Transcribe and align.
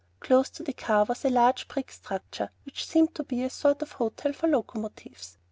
Close 0.19 0.49
to 0.49 0.63
the 0.63 0.73
car 0.73 1.03
was 1.05 1.23
a 1.23 1.29
large 1.29 1.67
brick 1.67 1.91
structure 1.91 2.49
which 2.65 2.87
seemed 2.87 3.13
to 3.13 3.23
be 3.23 3.43
a 3.43 3.51
sort 3.51 3.83
of 3.83 3.91
hotel 3.91 4.33
for 4.33 4.47
locomotives. 4.47 5.37